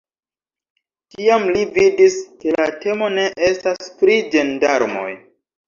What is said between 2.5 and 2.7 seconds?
la